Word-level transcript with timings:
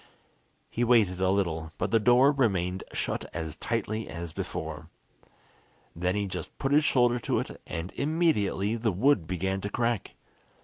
He 0.71 0.83
waited 0.83 1.21
a 1.21 1.29
little, 1.29 1.73
but 1.77 1.91
the 1.91 1.99
door 1.99 2.31
remained 2.31 2.83
shut 2.91 3.25
as 3.35 3.55
tightly 3.57 4.07
as 4.07 4.33
before. 4.33 4.87
Then 5.95 6.15
he 6.15 6.25
just 6.25 6.57
put 6.57 6.71
his 6.71 6.83
shoulder 6.83 7.19
to 7.19 7.37
it, 7.37 7.61
and 7.67 7.91
immediately 7.91 8.75
the 8.77 8.91
wood 8.91 9.27
began 9.27 9.61
to 9.61 9.69
crack. 9.69 10.15